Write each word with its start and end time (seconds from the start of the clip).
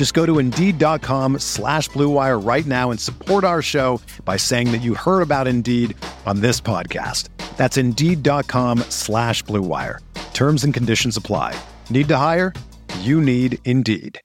Just 0.00 0.14
go 0.14 0.24
to 0.24 0.38
Indeed.com 0.38 1.40
slash 1.40 1.90
BlueWire 1.90 2.42
right 2.42 2.64
now 2.64 2.90
and 2.90 2.98
support 2.98 3.44
our 3.44 3.60
show 3.60 4.00
by 4.24 4.38
saying 4.38 4.72
that 4.72 4.80
you 4.80 4.94
heard 4.94 5.20
about 5.20 5.46
Indeed 5.46 5.94
on 6.24 6.40
this 6.40 6.58
podcast. 6.58 7.28
That's 7.58 7.76
Indeed.com 7.76 8.78
slash 8.88 9.44
BlueWire. 9.44 9.98
Terms 10.32 10.64
and 10.64 10.72
conditions 10.72 11.18
apply. 11.18 11.54
Need 11.90 12.08
to 12.08 12.16
hire? 12.16 12.54
You 13.00 13.20
need 13.20 13.58
Indeed. 13.66 14.18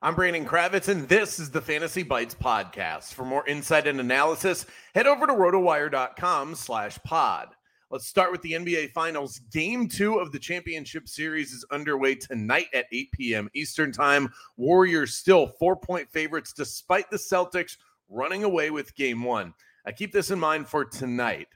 I'm 0.00 0.14
Brandon 0.14 0.46
Kravitz, 0.46 0.88
and 0.88 1.08
this 1.08 1.40
is 1.40 1.50
the 1.50 1.60
Fantasy 1.60 2.04
Bites 2.04 2.36
podcast. 2.36 3.12
For 3.12 3.24
more 3.24 3.44
insight 3.48 3.88
and 3.88 3.98
analysis, 3.98 4.66
head 4.94 5.08
over 5.08 5.26
to 5.26 5.32
rotowire.com 5.32 6.54
slash 6.54 6.96
pod. 7.02 7.48
Let's 7.88 8.08
start 8.08 8.32
with 8.32 8.42
the 8.42 8.54
NBA 8.54 8.90
Finals. 8.90 9.38
Game 9.52 9.86
two 9.88 10.18
of 10.18 10.32
the 10.32 10.40
championship 10.40 11.08
series 11.08 11.52
is 11.52 11.64
underway 11.70 12.16
tonight 12.16 12.66
at 12.74 12.86
8 12.90 13.12
p.m. 13.12 13.48
Eastern 13.54 13.92
Time. 13.92 14.28
Warriors 14.56 15.14
still 15.14 15.46
four 15.46 15.76
point 15.76 16.10
favorites 16.10 16.52
despite 16.52 17.08
the 17.12 17.16
Celtics 17.16 17.76
running 18.08 18.42
away 18.42 18.72
with 18.72 18.96
game 18.96 19.22
one. 19.22 19.54
I 19.86 19.92
keep 19.92 20.12
this 20.12 20.32
in 20.32 20.40
mind 20.40 20.66
for 20.66 20.84
tonight. 20.84 21.46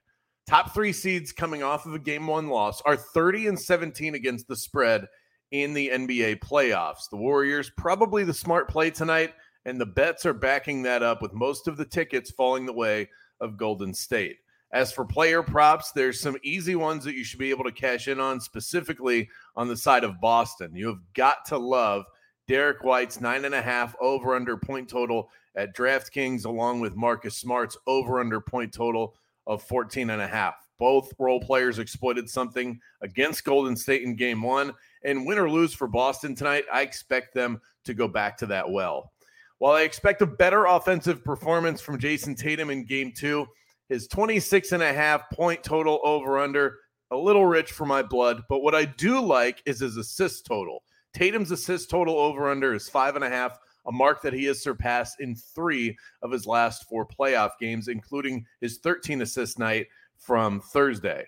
Top 0.46 0.72
three 0.72 0.92
seeds 0.92 1.32
coming 1.32 1.64
off 1.64 1.84
of 1.84 1.94
a 1.94 1.98
game 1.98 2.28
one 2.28 2.48
loss 2.48 2.80
are 2.82 2.96
30 2.96 3.48
and 3.48 3.58
17 3.58 4.14
against 4.14 4.46
the 4.46 4.54
spread 4.54 5.08
in 5.50 5.74
the 5.74 5.88
NBA 5.88 6.38
playoffs. 6.38 7.10
The 7.10 7.16
Warriors, 7.16 7.72
probably 7.76 8.22
the 8.22 8.32
smart 8.32 8.68
play 8.68 8.90
tonight, 8.90 9.34
and 9.64 9.80
the 9.80 9.86
bets 9.86 10.24
are 10.24 10.32
backing 10.32 10.82
that 10.82 11.02
up 11.02 11.22
with 11.22 11.32
most 11.32 11.66
of 11.66 11.76
the 11.76 11.84
tickets 11.84 12.30
falling 12.30 12.66
the 12.66 12.72
way 12.72 13.08
of 13.40 13.56
Golden 13.56 13.92
State. 13.92 14.36
As 14.72 14.92
for 14.92 15.04
player 15.04 15.42
props, 15.42 15.90
there's 15.92 16.20
some 16.20 16.36
easy 16.44 16.76
ones 16.76 17.04
that 17.04 17.16
you 17.16 17.24
should 17.24 17.40
be 17.40 17.50
able 17.50 17.64
to 17.64 17.72
cash 17.72 18.06
in 18.06 18.20
on, 18.20 18.40
specifically 18.40 19.28
on 19.56 19.66
the 19.66 19.76
side 19.76 20.04
of 20.04 20.20
Boston. 20.20 20.74
You 20.76 20.86
have 20.88 21.00
got 21.14 21.44
to 21.46 21.58
love 21.58 22.04
Derrick 22.46 22.84
White's 22.84 23.20
nine 23.20 23.44
and 23.44 23.54
a 23.54 23.62
half 23.62 23.96
over 24.00 24.34
under 24.34 24.56
point 24.56 24.88
total 24.88 25.28
at 25.56 25.74
DraftKings, 25.76 26.44
along 26.44 26.80
with 26.80 26.94
Marcus 26.94 27.36
Smart's 27.36 27.76
over 27.86 28.20
under 28.20 28.40
point 28.40 28.72
total 28.72 29.14
of 29.46 29.62
14 29.64 30.10
and 30.10 30.22
a 30.22 30.26
half. 30.26 30.54
Both 30.78 31.12
role 31.18 31.40
players 31.40 31.78
exploited 31.78 32.30
something 32.30 32.80
against 33.02 33.44
Golden 33.44 33.76
State 33.76 34.02
in 34.02 34.16
game 34.16 34.42
one. 34.42 34.72
And 35.04 35.26
win 35.26 35.38
or 35.38 35.50
lose 35.50 35.74
for 35.74 35.88
Boston 35.88 36.34
tonight, 36.34 36.64
I 36.72 36.82
expect 36.82 37.34
them 37.34 37.60
to 37.84 37.94
go 37.94 38.06
back 38.06 38.38
to 38.38 38.46
that 38.46 38.70
well. 38.70 39.12
While 39.58 39.74
I 39.74 39.82
expect 39.82 40.22
a 40.22 40.26
better 40.26 40.64
offensive 40.64 41.22
performance 41.22 41.80
from 41.80 41.98
Jayson 41.98 42.34
Tatum 42.34 42.70
in 42.70 42.84
game 42.84 43.12
two, 43.14 43.46
his 43.90 44.06
26 44.06 44.72
and 44.72 44.82
a 44.82 44.92
half 44.92 45.28
point 45.30 45.62
total 45.62 46.00
over 46.04 46.38
under, 46.38 46.78
a 47.10 47.16
little 47.16 47.44
rich 47.44 47.72
for 47.72 47.84
my 47.84 48.02
blood. 48.02 48.42
But 48.48 48.62
what 48.62 48.74
I 48.74 48.84
do 48.86 49.20
like 49.20 49.62
is 49.66 49.80
his 49.80 49.96
assist 49.96 50.46
total. 50.46 50.84
Tatum's 51.12 51.50
assist 51.50 51.90
total 51.90 52.16
over 52.16 52.48
under 52.48 52.72
is 52.72 52.88
five 52.88 53.16
and 53.16 53.24
a 53.24 53.28
half, 53.28 53.58
a 53.86 53.92
mark 53.92 54.22
that 54.22 54.32
he 54.32 54.44
has 54.44 54.62
surpassed 54.62 55.20
in 55.20 55.34
three 55.34 55.98
of 56.22 56.30
his 56.30 56.46
last 56.46 56.88
four 56.88 57.04
playoff 57.04 57.50
games, 57.58 57.88
including 57.88 58.46
his 58.60 58.78
13 58.78 59.22
assist 59.22 59.58
night 59.58 59.88
from 60.16 60.60
Thursday. 60.60 61.26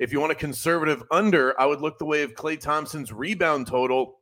If 0.00 0.12
you 0.12 0.18
want 0.18 0.32
a 0.32 0.36
conservative 0.36 1.04
under, 1.12 1.58
I 1.60 1.66
would 1.66 1.80
look 1.80 1.98
the 1.98 2.06
way 2.06 2.22
of 2.22 2.34
Klay 2.34 2.58
Thompson's 2.58 3.12
rebound 3.12 3.68
total 3.68 4.18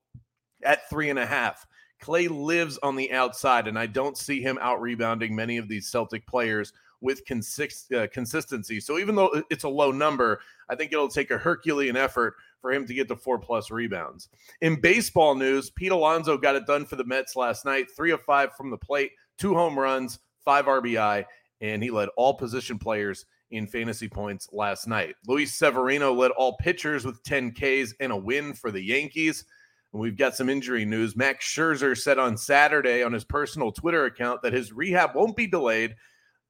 at 0.63 0.91
three 0.91 1.09
and 1.09 1.19
a 1.19 1.25
half. 1.25 1.67
Klay 2.03 2.29
lives 2.29 2.79
on 2.83 2.97
the 2.97 3.13
outside, 3.13 3.67
and 3.67 3.79
I 3.79 3.87
don't 3.87 4.19
see 4.19 4.43
him 4.43 4.59
out 4.61 4.83
rebounding 4.83 5.35
many 5.35 5.57
of 5.57 5.69
these 5.69 5.89
Celtic 5.89 6.27
players 6.27 6.73
with 7.01 7.25
consist, 7.25 7.93
uh, 7.93 8.07
consistency. 8.09 8.81
So 8.81 8.99
even 8.99 9.15
though 9.15 9.43
it's 9.51 9.65
a 9.65 9.69
low 9.69 9.91
number, 9.91 10.41
I 10.69 10.75
think 10.75 10.93
it'll 10.93 11.09
take 11.09 11.31
a 11.31 11.39
Herculean 11.39 11.97
effort 11.97 12.35
for 12.61 12.73
him 12.73 12.87
to 12.87 12.95
get 12.95 13.09
to 13.09 13.17
four 13.17 13.39
plus 13.39 13.71
rebounds. 13.71 14.29
In 14.61 14.81
baseball 14.81 15.35
news, 15.35 15.71
Pete 15.71 15.93
Alonso 15.93 16.37
got 16.37 16.57
it 16.57 16.67
done 16.67 16.85
for 16.85 16.97
the 16.97 17.05
Mets 17.05 17.37
last 17.37 17.65
night, 17.65 17.87
three 17.97 18.11
of 18.11 18.21
five 18.23 18.55
from 18.55 18.71
the 18.71 18.77
plate, 18.77 19.13
two 19.37 19.55
home 19.55 19.79
runs, 19.79 20.19
five 20.45 20.67
RBI, 20.67 21.25
and 21.61 21.83
he 21.83 21.91
led 21.91 22.09
all 22.17 22.35
position 22.35 22.79
players 22.79 23.25
in 23.51 23.67
fantasy 23.67 24.09
points 24.09 24.49
last 24.53 24.87
night. 24.87 25.15
Luis 25.27 25.55
Severino 25.55 26.13
led 26.13 26.31
all 26.33 26.57
pitchers 26.57 27.05
with 27.05 27.23
10 27.23 27.53
Ks 27.53 27.95
and 28.01 28.13
a 28.13 28.17
win 28.17 28.53
for 28.53 28.71
the 28.71 28.83
Yankees. 28.83 29.45
And 29.93 30.03
we've 30.03 30.19
got 30.19 30.37
some 30.37 30.51
injury 30.51 30.85
news. 30.85 31.17
Max 31.17 31.47
Scherzer 31.47 31.97
said 31.97 32.19
on 32.19 32.37
Saturday 32.37 33.03
on 33.03 33.13
his 33.13 33.25
personal 33.25 33.73
Twitter 33.73 34.05
account 34.05 34.43
that 34.43 34.53
his 34.53 34.73
rehab 34.73 35.15
won't 35.15 35.37
be 35.37 35.47
delayed 35.47 35.95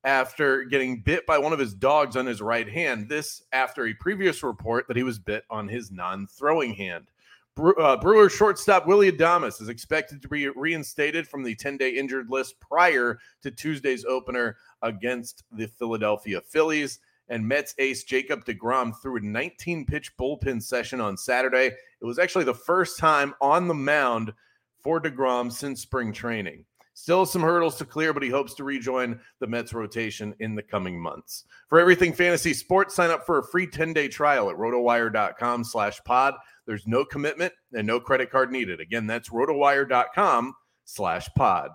after 0.04 0.64
getting 0.64 1.00
bit 1.00 1.26
by 1.26 1.38
one 1.38 1.52
of 1.52 1.58
his 1.58 1.74
dogs 1.74 2.16
on 2.16 2.26
his 2.26 2.40
right 2.40 2.68
hand. 2.68 3.08
This 3.08 3.42
after 3.52 3.86
a 3.86 3.94
previous 3.94 4.42
report 4.42 4.86
that 4.88 4.96
he 4.96 5.02
was 5.02 5.18
bit 5.18 5.44
on 5.50 5.68
his 5.68 5.90
non 5.90 6.26
throwing 6.26 6.74
hand. 6.74 7.10
Uh, 7.58 7.96
Brewer 7.96 8.30
shortstop 8.30 8.86
Willy 8.86 9.10
Adames 9.10 9.60
is 9.60 9.68
expected 9.68 10.22
to 10.22 10.28
be 10.28 10.48
reinstated 10.48 11.26
from 11.26 11.42
the 11.42 11.56
10 11.56 11.76
day 11.76 11.90
injured 11.90 12.30
list 12.30 12.60
prior 12.60 13.18
to 13.42 13.50
Tuesday's 13.50 14.04
opener 14.04 14.56
against 14.82 15.42
the 15.50 15.66
Philadelphia 15.66 16.40
Phillies. 16.40 17.00
And 17.28 17.46
Mets 17.46 17.74
ace 17.78 18.04
Jacob 18.04 18.44
DeGrom 18.44 18.94
threw 19.02 19.16
a 19.16 19.20
19 19.20 19.86
pitch 19.86 20.16
bullpen 20.16 20.62
session 20.62 21.00
on 21.00 21.16
Saturday. 21.16 21.72
It 22.00 22.04
was 22.04 22.18
actually 22.18 22.44
the 22.44 22.54
first 22.54 22.98
time 22.98 23.34
on 23.40 23.66
the 23.66 23.74
mound 23.74 24.32
for 24.80 25.00
DeGrom 25.00 25.52
since 25.52 25.82
spring 25.82 26.12
training. 26.12 26.64
Still 27.00 27.24
some 27.26 27.42
hurdles 27.42 27.76
to 27.76 27.84
clear, 27.84 28.12
but 28.12 28.24
he 28.24 28.28
hopes 28.28 28.54
to 28.54 28.64
rejoin 28.64 29.20
the 29.38 29.46
Mets 29.46 29.72
rotation 29.72 30.34
in 30.40 30.56
the 30.56 30.62
coming 30.64 31.00
months. 31.00 31.44
For 31.68 31.78
everything 31.78 32.12
fantasy 32.12 32.52
sports, 32.52 32.96
sign 32.96 33.10
up 33.10 33.24
for 33.24 33.38
a 33.38 33.46
free 33.46 33.68
10-day 33.68 34.08
trial 34.08 34.50
at 34.50 34.56
rotowire.com 34.56 35.62
slash 35.62 36.02
pod. 36.04 36.34
There's 36.66 36.88
no 36.88 37.04
commitment 37.04 37.52
and 37.72 37.86
no 37.86 38.00
credit 38.00 38.30
card 38.30 38.50
needed. 38.50 38.80
Again, 38.80 39.06
that's 39.06 39.28
rotowire.com 39.28 40.54
slash 40.86 41.28
pod. 41.36 41.66